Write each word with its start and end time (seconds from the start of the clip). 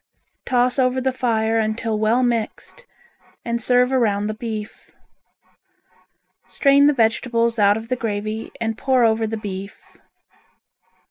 Toss 0.47 0.79
over 0.79 0.99
the 0.99 1.11
fire 1.11 1.59
until 1.59 1.99
well 1.99 2.23
mixed 2.23 2.87
and 3.45 3.61
serve 3.61 3.91
around 3.91 4.25
the 4.25 4.33
beef. 4.33 4.95
Strain 6.47 6.87
the 6.87 6.91
vegetables 6.93 7.59
out 7.59 7.77
of 7.77 7.87
the 7.87 7.95
gravy 7.95 8.51
and 8.59 8.79
pour 8.79 9.03
over 9.05 9.27
the 9.27 9.37
beef. 9.37 9.97